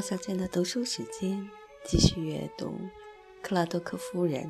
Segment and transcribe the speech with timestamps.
[0.00, 1.46] 王小贱的读书时间，
[1.84, 2.68] 继续阅读
[3.42, 4.44] 《克拉多克夫人》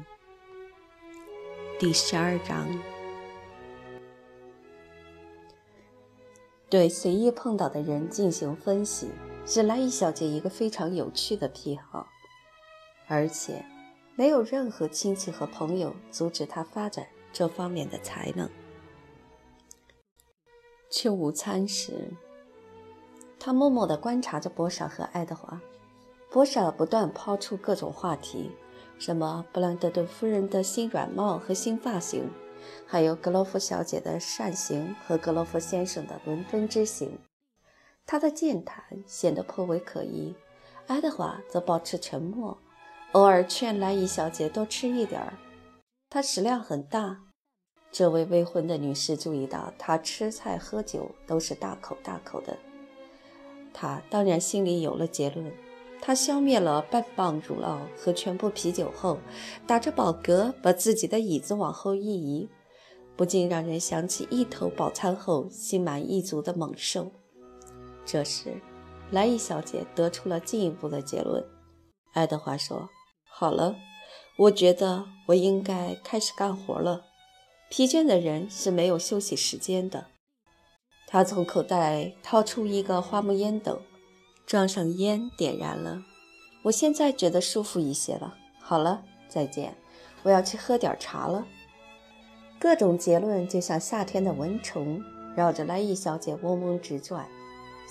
[1.77, 2.69] 第十二章。
[6.69, 9.09] 对随意碰到的人进行分析，
[9.45, 12.07] 是莱伊小姐一个非常有趣的癖好，
[13.09, 13.65] 而且
[14.15, 18.49] 没有任何亲戚和朋友阻止她发展这方面的才能。
[20.89, 22.13] 吃午餐时。
[23.41, 25.59] 他默默地观察着博莎和爱德华。
[26.31, 28.53] 博莎不断抛出各种话题，
[28.99, 32.31] 什么布兰德顿夫人的新软帽和新发型，
[32.87, 37.19] 还有格罗夫小姐的善行和格罗夫先生的伦敦之行。
[38.07, 40.35] 他的健谈显得颇为可疑。
[40.87, 42.59] 爱德华则保持沉默，
[43.13, 45.33] 偶尔劝莱伊小姐多吃一点儿。
[46.11, 47.23] 她食量很大。
[47.93, 52.57] 这位未婚的女士注意到，她吃菜喝酒都是大口大口的。
[53.73, 55.53] 他当然心里有了结论。
[56.03, 59.19] 他消灭了半磅乳酪和全部啤酒后，
[59.67, 62.49] 打着饱嗝，把自己的椅子往后一移，
[63.17, 67.13] 不禁让人想起一头饱餐后心满意足的猛兽。
[68.07, 68.55] 这时，
[69.11, 71.45] 莱伊小姐得出了进一步的结论。
[72.15, 72.89] 爱德华说
[73.29, 73.77] ：“好了，
[74.39, 77.03] 我觉得我应该开始干活了。
[77.69, 80.07] 疲倦的人是没有休息时间的。”
[81.13, 83.83] 他从口袋掏出一个花木烟斗，
[84.47, 86.01] 装上烟，点燃了。
[86.63, 88.37] 我现在觉得舒服一些了。
[88.61, 89.77] 好了，再见，
[90.23, 91.45] 我要去喝点茶了。
[92.61, 95.03] 各种结论就像夏天的蚊虫，
[95.35, 97.27] 绕着莱伊小姐嗡嗡直转。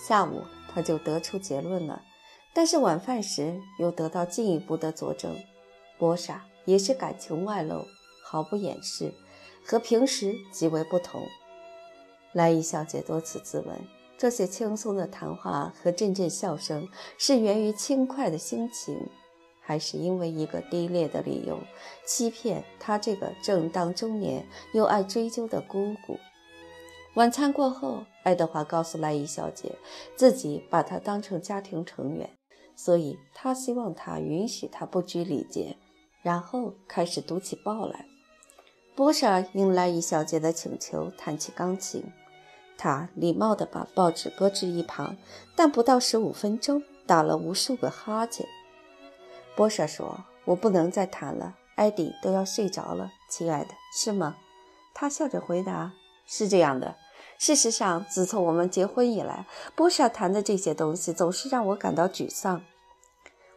[0.08, 2.02] 下午他就得出结论了，
[2.54, 5.36] 但是晚饭时又得到进一步的佐证。
[5.98, 7.86] 波莎也是感情外露，
[8.24, 9.14] 毫不掩饰，
[9.66, 11.22] 和平时极为不同。
[12.34, 13.76] 莱伊小姐多次自问：
[14.18, 19.10] 这些轻松的谈话和阵阵笑声是源于轻快的心情，
[19.62, 21.60] 还是因为一个低劣的理由
[22.06, 26.18] 欺骗她这个正当中年又爱追究的姑姑？
[27.16, 29.76] 晚餐过后，爱德华告诉莱伊小姐，
[30.16, 32.30] 自己把她当成家庭成员，
[32.76, 35.76] 所以他希望她允许他不拘礼节，
[36.22, 38.06] 然后开始读起报来。
[39.00, 42.12] 波莎应莱伊小姐的请求弹起钢琴。
[42.78, 45.16] 他礼貌地把报纸搁置一旁，
[45.56, 48.46] 但不到十五分钟，打了无数个哈欠。
[49.56, 54.36] 波莎说：“我不能再弹了，艾迪都要睡着了，亲爱的，是吗？”
[54.94, 55.94] 他笑着回答
[56.28, 56.98] ：“是这样的。
[57.38, 59.46] 事实上，自从我们结婚以来，
[59.78, 62.62] 波莎弹的这些东西总是让我感到沮丧。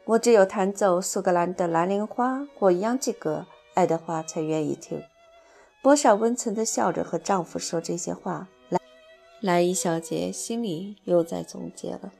[0.05, 5.03] 我只有弹奏苏格兰的蓝铃花或央吉格，爱德华才愿意听。”
[5.83, 8.49] 波莎温存地笑着和丈夫说这些话。
[8.69, 8.81] 莱
[9.41, 12.13] 莱伊小姐心里又在总结了。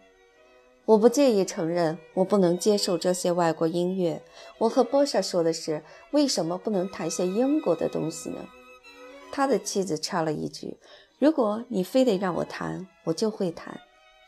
[0.85, 4.21] 我不介意承认，我不能接受这些外国音乐。
[4.59, 8.45] 我和波莎说的是，为什么不能弹些英国的东西呢？
[9.31, 10.77] 他的妻子插了一句
[11.21, 13.81] ：“如果你非得让我弹，我就会弹。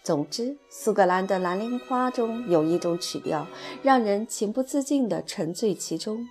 [0.04, 3.48] 总之，苏格兰的蓝铃花中有一种曲调，
[3.82, 6.24] 让人情不自禁地沉醉其中。”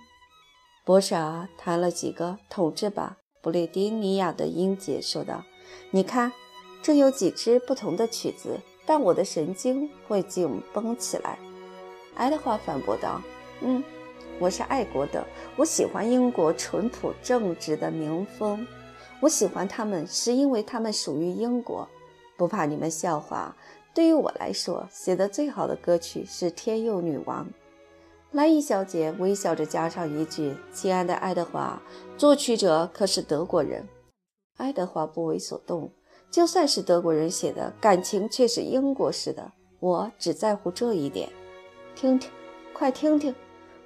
[0.84, 5.42] 波莎弹了几个，统治吧，布列丁尼亚的音节说道
[5.90, 6.30] ：“你看。”
[6.84, 11.38] 这有几支不同的曲子，但我的神经会紧绷起来。”
[12.14, 13.22] 爱德华反驳道。
[13.64, 13.82] “嗯，
[14.38, 18.66] 我是爱国的，我喜欢英国淳朴正直的民风。
[19.20, 21.88] 我喜欢他们，是因为他们属于英国。
[22.36, 23.56] 不怕你们笑话，
[23.94, 27.46] 对于我来说，写的最好的歌曲是《天佑女王》。”
[28.34, 31.80] 莱伊小姐微笑着加上一句：“亲爱的爱德华，
[32.18, 33.88] 作曲者可是德国人。”
[34.58, 35.88] 爱德华不为所动。
[36.32, 39.52] 就算是德国人写的，感情却是英国式的。
[39.78, 41.28] 我只在乎这一点。
[41.94, 42.28] 听听，
[42.72, 43.32] 快听听！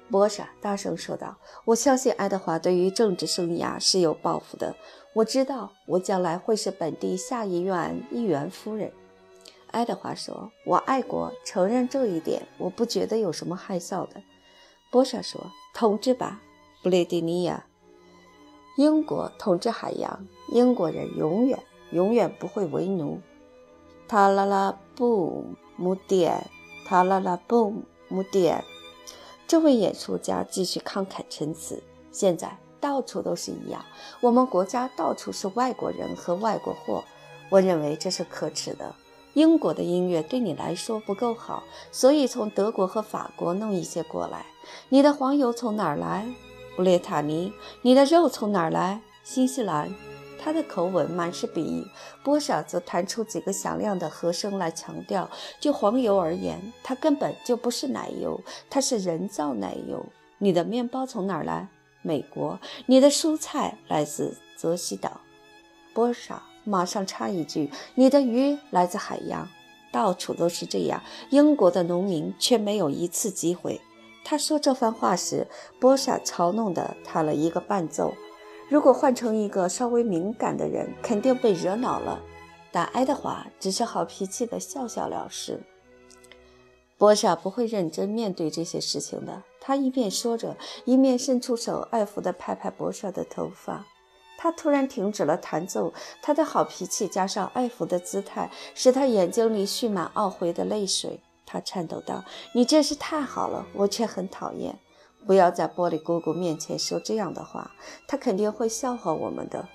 [0.09, 4.75] 波莎大声说道：“我相信爱德华对于政治生涯是有抱负的。
[5.13, 8.91] 我知道我将来会是本地下议院议员夫人。”
[9.69, 14.19] 爱德华说：“我爱国，承认这一点，我不觉得有什么害臊的。”
[14.91, 16.41] 波莎说：“统治吧，
[16.83, 17.65] 布列迪尼亚。
[18.77, 21.59] 英国统治海洋，英国人永远。”
[21.91, 23.19] 永远不会为奴。
[24.07, 25.43] 塔拉拉布
[25.75, 26.45] 姆点，
[26.85, 27.73] 塔拉拉布
[28.09, 28.63] 姆点。
[29.47, 31.81] 这位演说家继续慷慨陈词。
[32.11, 33.83] 现在到处都是一样，
[34.21, 37.03] 我们国家到处是外国人和外国货。
[37.49, 38.93] 我认为这是可耻的。
[39.33, 44.45] 英国的音乐对你来说不够好，所以从德国和法国弄一些过来。
[44.89, 46.27] 你的黄油从哪儿来？
[46.75, 47.53] 布列塔尼。
[47.81, 49.01] 你的肉从哪儿来？
[49.23, 49.93] 新西兰。
[50.41, 51.85] 他的口吻满是鄙夷。
[52.23, 55.29] 波莎则弹出几个响亮的和声来强调：
[55.59, 60.05] 就黄油而言，它根本就不是奶油，它是人造奶油。
[60.37, 61.67] 你的面包从哪儿来？
[62.01, 62.57] 美国。
[62.85, 65.19] 你的蔬菜来自泽西岛。
[65.93, 69.49] 波莎马上插一句：你的鱼来自海洋。
[69.91, 71.01] 到处都是这样。
[71.31, 73.81] 英国的农民却没有一次机会。
[74.23, 75.47] 他说这番话时，
[75.79, 78.13] 波莎嘲弄地弹了一个伴奏。
[78.69, 82.21] 如果换成一个稍微敏感的人，肯定被惹恼了。
[82.71, 85.59] 但爱德华只是好脾气地笑笑了事。
[86.99, 89.41] 波莎不会认真面对这些事情的。
[89.59, 90.55] 他一边说着，
[90.85, 93.87] 一面伸出手爱抚地拍拍波莎的头发。
[94.41, 101.19] 他突然停止了弹奏，他的好脾气加上爱抚的姿态，使他眼睛里蓄满懊悔的泪水。
[101.45, 102.23] 他颤抖道
[102.55, 104.79] ：“你真是太好了，我却很讨厌。
[105.27, 107.71] 不要在玻璃姑姑面前说这样的话，
[108.07, 109.67] 她肯定会笑话我们的。”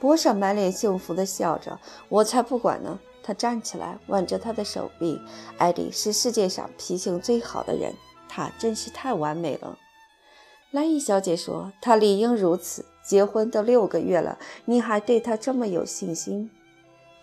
[0.00, 1.78] 波莎满脸幸福地笑着
[2.08, 5.20] ：“我才不管呢！”他站起来，挽着他的手臂。
[5.58, 7.94] 艾迪是世界上脾性最好的人，
[8.26, 9.76] 他真是太完美了。
[10.70, 12.86] 兰伊小姐说：“他理应如此。
[13.08, 16.50] 结婚都六个月了，你还对他这么有信心？”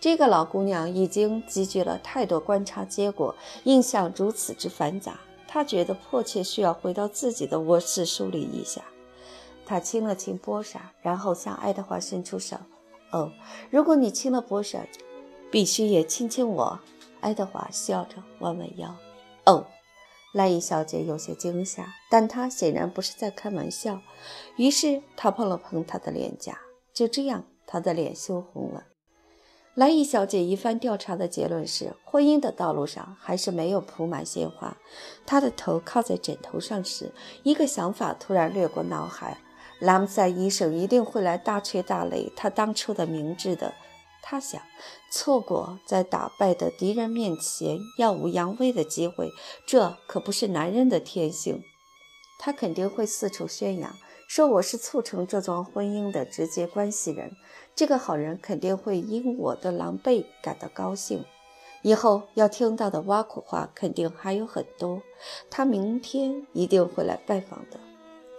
[0.00, 8.82] 这个老姑娘已经积聚了太多观察结果，印象如此之繁杂，她觉得迫切需要回到自己的卧室梳理一下。
[9.64, 12.56] 她亲了亲波莎，然后向爱德华伸出手。
[13.12, 13.30] 哦，
[13.70, 14.80] 如果你亲了波莎，
[15.52, 16.80] 必须也亲亲我。
[17.20, 18.94] 爱德华笑着弯弯腰。
[19.46, 19.64] 哦，
[20.36, 24.02] 莱伊小姐有些惊吓，但她显然不是在开玩笑。
[24.58, 26.58] 于是她碰了碰他的脸颊，
[26.92, 28.84] 就这样，他的脸羞红了。
[29.72, 34.76] 莱伊小姐一番调查的结论是，婚姻的道路上还是没有铺满鲜花。
[35.24, 37.12] 她的头靠在枕头上时，
[37.42, 39.38] 一个想法突然掠过脑海：
[39.80, 43.72] 拉姆塞医生一定会来大吹大擂他当初的明智的。
[44.28, 44.60] 他想，
[45.08, 49.30] 错过在打败的敌人面前耀武扬威的机会，
[49.64, 51.62] 这可不是男人的天性。
[52.36, 53.94] 他肯定会四处宣扬。
[54.26, 57.36] 说我是促成这桩婚姻的直接关系人，
[57.76, 61.24] 这个好人肯定会因我的狼狈感到高兴。
[61.82, 65.02] 以后要听到的挖苦话肯定还有很多，
[65.48, 67.78] 他明天一定会来拜访的。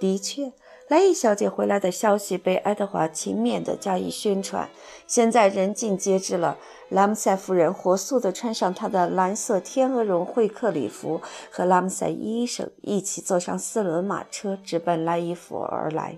[0.01, 0.51] 的确。
[0.89, 4.69] 莱伊小姐回来的消息被爱德华勤勉地加以宣传，
[5.05, 6.57] 现在人尽皆知了。
[6.87, 11.19] 拉姆塞夫人火速地穿上她的蓝色天鹅绒会客礼服，
[11.51, 16.17] 和拉姆塞医生一起坐上四轮马车，直奔莱伊府而来。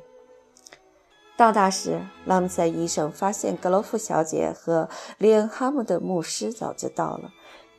[1.36, 4.88] 到达时，拉姆塞医生发现格罗夫小姐和
[5.18, 7.32] 利恩哈姆的牧师早就到了。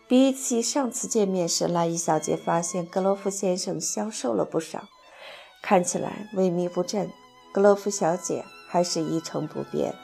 [0.09, 4.89] 比起上次见面时，莱伊小姐发现格罗夫先生消瘦了不少。
[5.63, 7.11] 看起来萎靡不振，
[7.53, 9.95] 格洛夫小姐还是一成不变。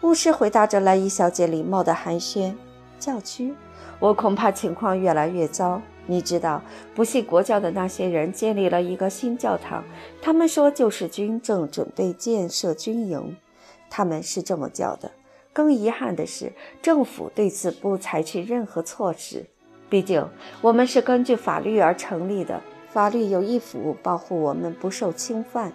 [0.00, 2.54] 牧师回答着莱伊小姐礼貌的寒暄。
[2.98, 3.54] 教区，
[3.98, 5.82] 我恐怕情况越来越糟。
[6.06, 6.62] 你知道，
[6.94, 9.82] 不信国教的那些人建立了一个新教堂，
[10.20, 13.36] 他们说救世军正准备建设军营，
[13.88, 15.10] 他们是这么叫的。
[15.52, 16.52] 更遗憾的是，
[16.82, 19.46] 政府对此不采取任何措施。
[19.88, 20.28] 毕竟，
[20.60, 22.60] 我们是根据法律而成立的。
[22.94, 25.72] 法律有义务保护我们不受侵犯。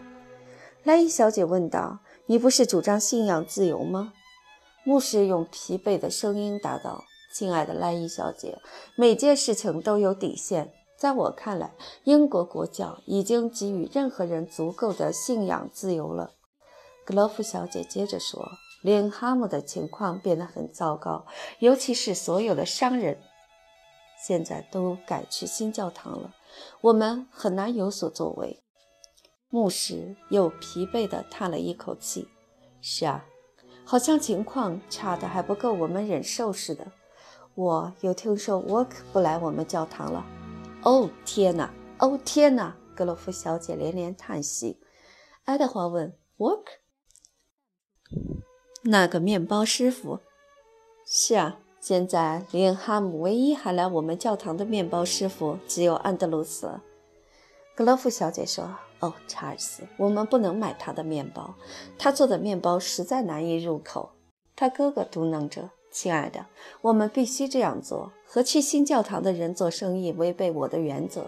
[0.83, 4.13] 莱伊小姐问道：“你不是主张信仰自由吗？”
[4.85, 7.03] 牧师用疲惫的声音答道
[7.35, 8.57] ：“亲爱的莱伊小姐，
[8.95, 10.71] 每件事情都有底线。
[10.97, 11.73] 在我看来，
[12.05, 16.31] 英国国教已经给予任何人足够的信仰自由了。”
[17.05, 18.49] 格罗夫小姐接着说
[18.81, 21.25] ：“林哈姆的情况变得很糟糕，
[21.59, 23.19] 尤其是所有的商人，
[24.25, 26.35] 现在都改去新教堂了。”
[26.81, 28.63] 我们很难有所作为。
[29.49, 32.27] 牧师又疲惫地叹了一口气
[32.81, 33.25] ：“是啊，
[33.83, 36.91] 好像情况差得还不够我们忍受似的。
[37.55, 40.25] 我又听说沃克不来我们教堂了。
[40.83, 41.73] 哦，天哪！
[41.99, 44.79] 哦，天哪！”格洛夫小姐连连叹息。
[45.45, 46.71] 爱德华问：“沃克？
[48.83, 50.19] 那个面包师傅
[51.07, 56.69] ？”“是啊。”现在，林哈姆唯一还来我们教堂的面包师傅只有安德鲁斯。
[57.73, 61.55] 格洛夫小姐说：“哦，查尔斯，我们不能买他的面包，
[61.97, 64.09] 他做的面包实在难以入口。”
[64.57, 66.45] 他哥哥嘟囔着：“亲爱的，
[66.81, 68.11] 我们必须这样做。
[68.25, 71.27] 和去新教堂的人做生意违背我的原则。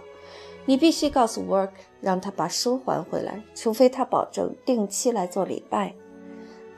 [0.65, 5.95] 你必须告诉 Work，让他把书还回来，除非他保证定期来做礼拜。”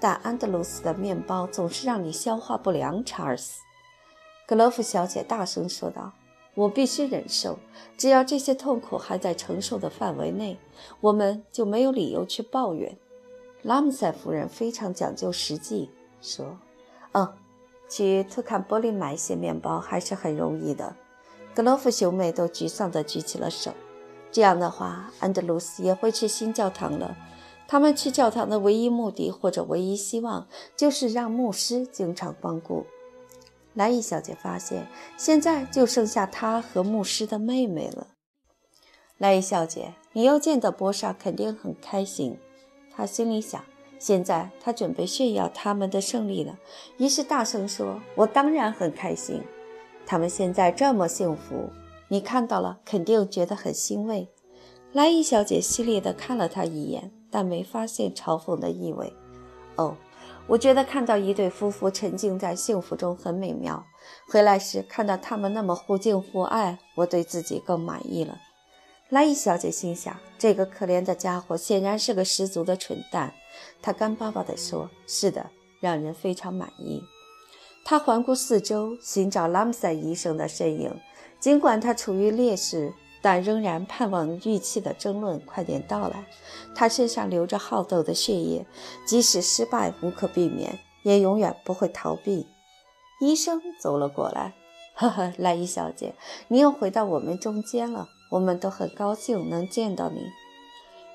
[0.04, 3.62] 但安德鲁斯的面包总是让你消化不良，查尔斯。
[4.46, 6.12] 格罗夫小姐大声说道
[6.56, 7.58] ：“我必须忍受，
[7.98, 10.60] 只要这些痛苦还在承受的范围内，
[11.00, 12.98] 我们就没有理由去抱怨。”
[13.64, 15.90] 拉姆塞夫人非常讲究实际，
[16.22, 16.58] 说
[17.14, 17.34] ：“嗯，
[17.88, 20.98] 去特坎波利买一些面包还是很容易的。”
[21.56, 23.72] 格罗夫兄妹都沮丧地举起了手。
[24.34, 27.16] 这样的话，安德鲁斯也会去新教堂了。
[27.74, 32.86] 他们去教堂的唯一目的或者唯一希望，就是让牧师经常光顾。
[33.74, 34.88] 莱伊小姐发现，
[35.18, 38.10] 现在就剩下她和牧师的妹妹了。
[39.18, 42.38] 莱伊小姐，你又见到波莎，肯定很开心。
[42.96, 43.60] 她心里想。
[43.98, 46.60] 现在她准备炫耀他们的胜利了，
[46.98, 49.42] 于是大声说：“我当然很开心。
[50.06, 51.72] 他们现在这么幸福，
[52.08, 54.28] 你看到了，肯定觉得很欣慰。”
[54.94, 59.12] 莱伊小姐犀利地看了他一眼，但没发现嘲讽的意味。
[59.76, 59.98] 哦。
[60.46, 63.86] 我觉得看到一对夫妇沉浸在幸福中很美妙。
[64.28, 68.38] 回来时看到他们那么互敬互爱，我对自己更满意了。
[69.08, 73.34] 莱伊小姐心想：这个可怜的家伙显然是个十足的蠢蛋。
[73.82, 75.50] 她干巴巴地说：“是的，
[75.80, 77.02] 让人非常满意。”
[77.86, 80.94] 她环顾四周，寻找拉姆塞医生的身影。
[81.40, 82.94] 尽管他处于劣势。
[83.24, 86.26] 但仍然盼望预期的争论快点到来。
[86.76, 88.66] 他身上流着好斗的血液，
[89.08, 92.46] 即使失败无可避免，也永远不会逃避。
[93.22, 94.54] 医生走了过来，
[94.96, 96.14] 呵呵，莱伊小姐，
[96.50, 100.30] 你又回到我们中间了，我们都很高兴能见到你。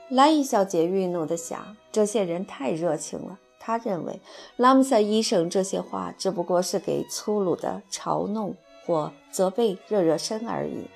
[0.09, 3.39] 莱伊小姐愠怒地想：这些人太热情了。
[3.61, 4.19] 她认为
[4.57, 10.89] 拉姆塞医生这些话只不过是给粗鲁的嘲弄或责备热热身而已。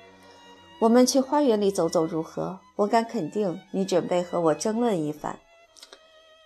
[0.83, 2.59] 我们去花园里走走如何？
[2.75, 5.39] 我敢肯定，你准备和我争论一番。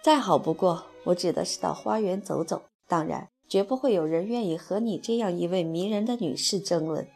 [0.03, 2.61] 再好不过，我指的是到花园走走。
[2.87, 7.07] 当然，绝不会有人愿意和你这样一位迷人的女士争论。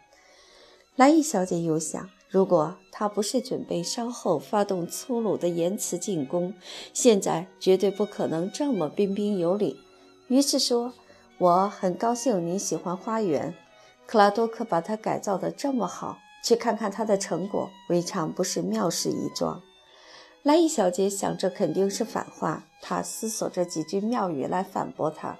[0.95, 6.55] 莱伊小姐又想，如果她不是准备稍后发动粗鲁的言辞进攻，
[6.91, 9.79] 现在绝对不可能这么彬彬有礼。
[10.27, 10.91] 于是说
[11.37, 13.53] ：“我很高兴你喜欢花园，
[14.07, 19.61] 克拉多克把它改造得这么好。”去看看他的成果，未尝不是妙事一桩。
[20.43, 22.67] 莱伊小姐想，着肯定是反话。
[22.81, 25.37] 她思索着几句妙语来反驳他，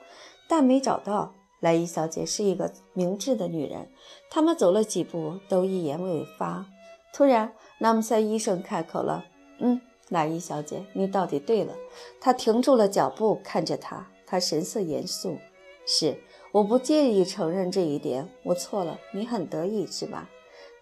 [0.48, 1.34] 但没找到。
[1.60, 3.90] 莱伊小姐是一个明智的女人。
[4.30, 6.66] 他们走了几步，都一言未发。
[7.14, 9.26] 突然，拉姆塞医生开口了
[9.60, 11.76] ：“嗯，莱伊小姐，你到底对了。”
[12.22, 15.38] 他停住了脚步，看着她，他神色严肃
[15.86, 16.20] ：“是，
[16.52, 18.30] 我不介意承认这一点。
[18.44, 19.00] 我错了。
[19.14, 20.30] 你很得意是吧？”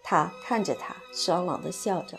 [0.03, 2.17] 他看着他，爽朗地笑着。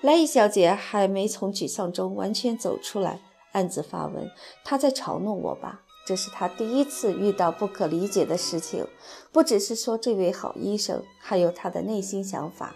[0.00, 3.20] 莱伊小姐还没从沮丧中完全走出来，
[3.52, 4.30] 暗自发问
[4.64, 8.86] ：“她在嘲弄我吧？”这是她第一次遇到不可理解的事情。
[9.32, 12.74] 不只是说这位好医生，还有他的内心想法。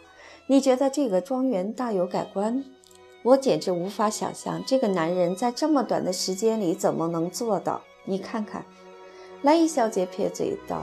[0.49, 2.65] 你觉得这个庄园大有改观？
[3.23, 7.81] 我简直无法想象这个男人在这么短的时间里怎么能做到。
[8.05, 8.67] 你看看，
[9.43, 10.83] 莱伊小姐撇嘴道。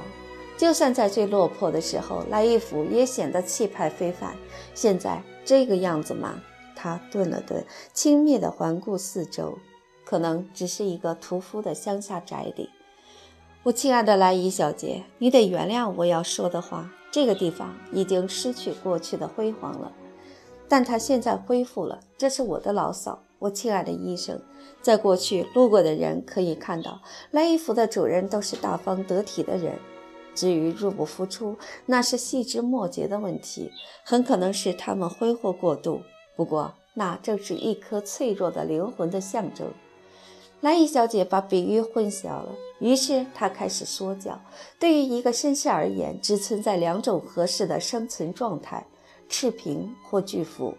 [0.60, 4.36] 就算在最落魄的时候，来一府也显得气派非凡。
[4.76, 6.42] 现在这个样子吗？
[6.76, 7.64] 他顿了顿，
[7.94, 9.58] 轻蔑地环顾四周，
[10.04, 12.70] 可能只是一个屠夫的乡下宅里。
[13.64, 16.92] 我亲爱的莱伊小姐，你得原谅我要说的话。
[17.10, 19.94] 这个地方已经失去过去的辉煌了，
[20.68, 22.02] 但它现在恢复了。
[22.18, 24.42] 这是我的牢骚，我亲爱的医生。
[24.82, 27.02] 在过去，路过的人可以看到，
[27.32, 29.80] 莱伊府的主人都是大方得体的人。
[30.40, 33.74] 至于入不敷出，那是细枝末节的问题，
[34.06, 36.02] 很可能是他们挥霍过度。
[36.38, 39.68] 不过，那正是一颗脆弱的灵魂的象征。
[40.62, 44.40] 莱伊小姐把比喻混淆了，于是她开始说教：
[44.80, 48.88] 对于一个绅士而言，只存在两种合适的生存状态：
[49.28, 50.74] 赤贫或巨富。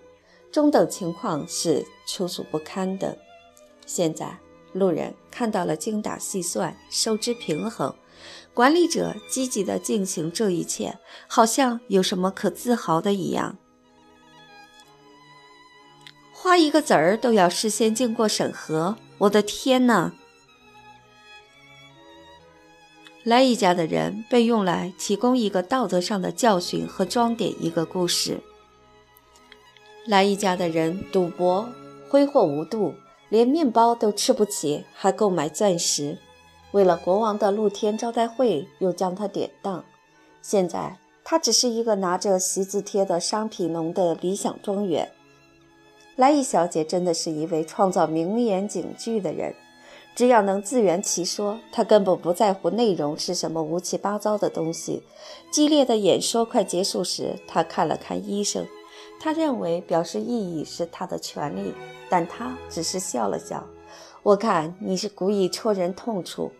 [0.50, 3.14] 中等情况是粗俗不堪的。
[3.84, 4.38] 现在，
[4.72, 7.94] 路人看到了精打细算、收支平衡。
[8.52, 13.56] 管理者积极地进行这一切，好像有什么可自豪的一样。
[16.32, 20.12] 画一个子儿都要事先经过审核，我的天哪！
[23.22, 28.40] 莱伊家的人被用来提供一个道德上的教训和装点一个故事。
[30.06, 31.68] 莱伊家的人赌博、
[32.08, 32.94] 挥霍无度，
[33.28, 36.18] 连面包都吃不起，还购买钻石。
[36.72, 39.84] 为了国王的露天招待会，又将他典当。
[40.42, 45.10] 现在他只是一个拿着习字贴的商品农的理想庄园。
[46.16, 49.54] 莱伊小姐真的是一位创造名言警句的人，
[50.14, 55.02] 只要能自圆其说，她根本不在乎内容是什么乌七八糟的东西。
[55.50, 58.66] 激烈的演说快结束时，她看了看医生，
[59.18, 61.74] 他认为表示异议是他的权利，
[62.08, 63.66] 但他只是笑了笑。
[64.22, 66.50] 我看你是故意戳人痛处。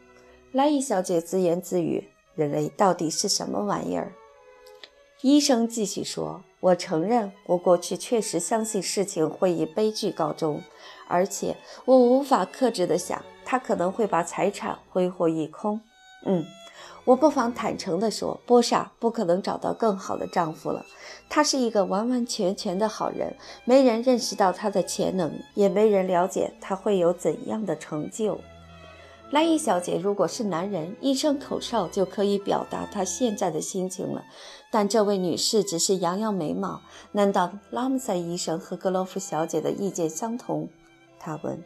[0.53, 4.13] 莱伊小姐自言自语：“人类到底是什么玩意儿？”
[5.23, 10.61] 医生继续说：“我承认，我过去确实相信事情会以悲剧告终，
[11.07, 15.81] 而且我无法克制地想，他可能会把财产挥霍一空。
[16.27, 16.45] 嗯，
[17.05, 20.85] 我不妨坦诚地说，波莎不可能找到更好的丈夫了。
[21.29, 28.41] 他是一个完完全全的好人，没人认识到他的潜能，也没人了解他会有怎样的成就。”
[29.31, 34.25] 莱伊小姐，如果是男人，一声口哨就可以表达她现在的心情了。
[34.73, 36.81] 但这位女士只是扬扬眉毛。
[37.13, 40.69] 难道拉姆塞医生和格罗夫小姐的意见相同？
[41.21, 41.63] 他问。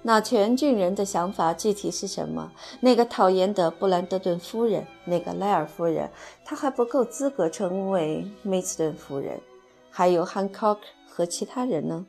[0.00, 2.52] 那全郡人的想法具体是什么？
[2.78, 6.08] 那个讨厌的布兰德顿夫人，那个莱尔夫人，
[6.44, 9.40] 她还不够资格称为梅斯顿夫人。
[9.90, 12.06] 还有汉考克和其他人呢？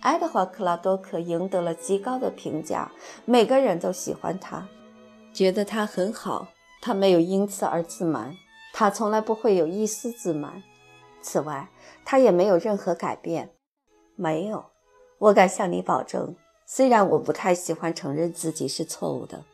[0.00, 2.90] 爱德华·克拉多克赢得了极高的评价，
[3.24, 4.68] 每个人都喜欢他，
[5.32, 6.48] 觉得他很好。
[6.80, 8.36] 他没有因此而自满，
[8.72, 10.62] 他从来不会有一丝自满。
[11.20, 11.68] 此外，
[12.04, 13.50] 他也没有任何改变。
[14.14, 14.66] 没有，
[15.18, 16.36] 我敢向你保证。
[16.64, 19.44] 虽然我不太喜欢承认自己是错误的，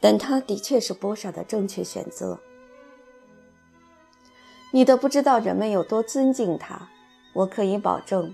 [0.00, 2.38] 但他的确是波莎的正确选择。
[4.70, 6.88] 你都不知道人们有多尊敬他，
[7.32, 8.32] 我可以保证。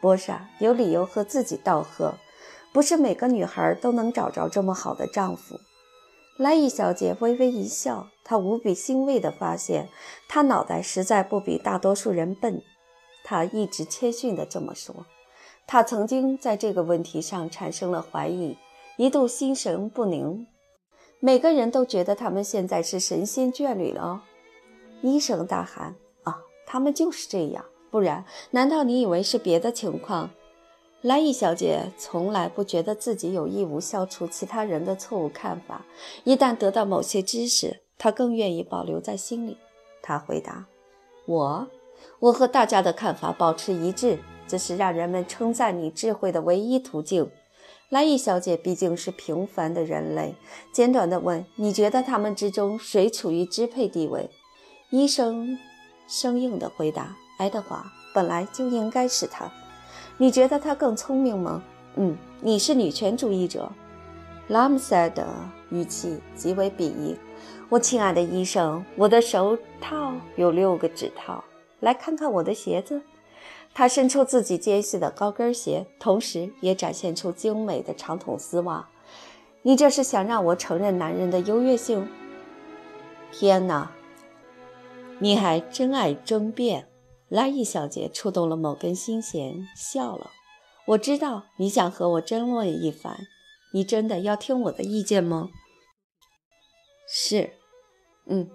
[0.00, 2.14] 波莎有理由和自己道贺，
[2.72, 5.60] 不是每个女孩都能找着这么好的丈夫。
[6.36, 9.88] 莱伊小姐微微一笑，她无比欣慰地发现，
[10.28, 12.62] 她脑袋实在不比大多数人笨。
[13.22, 15.04] 她一直谦逊地这么说。
[15.66, 18.56] 她曾经在这个问题上产生了怀疑，
[18.96, 20.46] 一度心神不宁。
[21.20, 24.20] 每个人都觉得他们现在是神仙眷侣了哦。
[25.02, 30.30] 医生大喊：“啊，他们就是这样。”不然，难道你以为是别的情况？
[31.02, 35.86] 莱伊小姐从来不觉得自己有义务消除其他人的错误看法。
[36.24, 39.56] 一旦得到某些知识，她更愿意保留在心里。
[40.02, 40.66] 她回答
[41.26, 41.66] ：“我，
[42.18, 47.30] 我和大家的看法保持一致，这是让人们称赞你智慧的唯一途径。”
[47.88, 50.34] 莱伊小姐毕竟是平凡的人类，
[50.70, 54.30] 简短地问：“你觉得他们之中谁处于支配地位？”
[54.92, 55.58] 医生
[56.06, 57.16] 生硬地回答。
[57.40, 59.50] 爱德华本来就应该是他，
[60.18, 61.62] 你觉得他更聪明吗？
[61.96, 63.72] 嗯，你是女权主义者。
[64.48, 65.26] 拉姆塞的
[65.70, 67.16] 语气极为鄙夷。
[67.70, 71.42] 我亲爱的医生，我的手套有六个指套，
[71.78, 73.00] 来看看我的鞋子。
[73.72, 78.86] 他伸出自己尖细的高跟鞋，同时也展现出精美的长筒丝袜。
[79.62, 82.06] 你这是想让我承认男人的优越性？
[83.32, 83.92] 天哪，
[85.18, 86.86] 你还真爱争辩！
[87.30, 90.32] 拉伊小姐触动了某根心弦，笑了。
[90.88, 93.16] 我知道你想和我争论一番，
[93.72, 95.50] 你真的要听我的意见吗？
[97.08, 97.52] 是，
[98.26, 98.50] 嗯，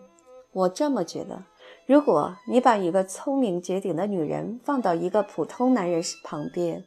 [0.51, 1.45] 我这么觉得。
[1.85, 6.83] 如果你把一个聪明绝顶的女人放到一个普通男人旁边，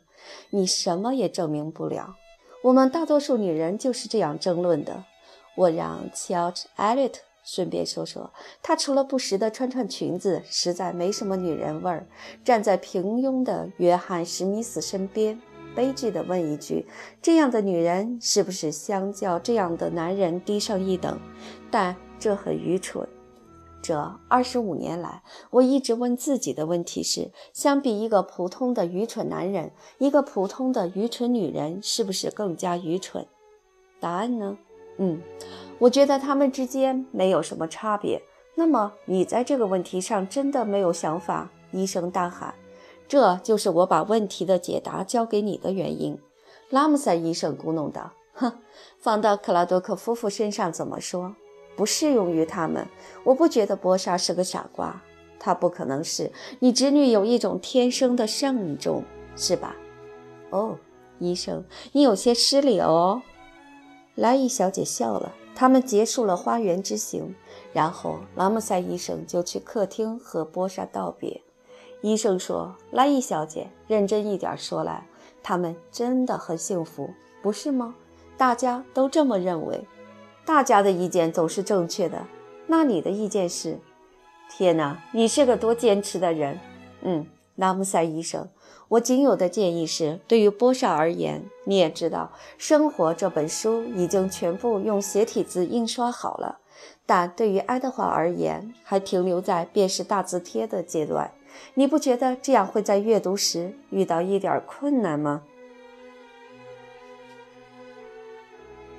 [0.50, 2.16] 你什么也证明不了。
[2.64, 5.04] 我们大多数女人就是这样争论的。
[5.56, 7.22] 我让乔治·艾略特。
[7.50, 8.30] 顺便说说，
[8.62, 12.06] 她除了不时地穿穿裙子，实在没什么女人味儿。
[12.44, 15.40] 站在平庸的约翰·史密斯身边，
[15.74, 16.86] 悲剧地问一句：
[17.22, 21.18] 这样的女人是不是相较这样的男人低上一等？
[21.70, 23.08] 但这很愚蠢。
[23.80, 23.96] 这
[24.28, 33.26] 二十五年来，我一直问自己的问题是：相比一个普通的愚蠢男人，一个普通的愚蠢女人是不是更加愚蠢？
[33.98, 34.58] 答案呢？
[34.98, 35.20] 嗯。
[35.78, 38.20] 我觉得他们之间没有什么差别。
[38.56, 41.50] 那么你在这个问题上真的没有想法？
[41.70, 42.52] 医生大喊
[43.06, 46.18] ：“这就是我把问题的解答交给你的原因。”
[46.70, 48.52] 拉姆塞医生咕哝道：“哼，
[48.98, 51.36] 放到克拉多克夫妇身上怎么说？
[51.76, 52.84] 不适用于他们。
[53.22, 55.00] 我不觉得波莎是个傻瓜，
[55.38, 56.32] 他不可能是。
[56.58, 59.04] 你侄女有一种天生的慎重，
[59.36, 59.76] 是吧？”
[60.50, 60.76] 哦，
[61.20, 63.22] 医生，你有些失礼哦。
[64.18, 65.32] 莱伊小姐笑了。
[65.54, 67.34] 他们结束了花园之行，
[67.72, 71.40] 然后拉姆塞医生就去客厅和波莎道别。
[72.00, 75.06] 医生说：“莱伊小姐，认真一点说来，
[75.42, 77.10] 他们真的很幸福，
[77.42, 77.94] 不是吗？
[78.36, 79.84] 大家都这么认为。
[80.44, 82.24] 大家的意见总是正确的。
[82.66, 83.78] 那你的意见是？
[84.50, 86.58] 天哪，你是个多坚持的人。
[87.02, 88.48] 嗯，拉姆塞医生。”
[88.88, 96.60] 我仅有的建议是，对于波少而言，你也知道，《生活》这本书已经全部用斜体字印刷好了，
[97.04, 101.30] 但对于爱德华而言，还停留在辨识大字贴的阶段。
[101.74, 105.42] 你不觉得这样会在阅读时遇到一点困难吗？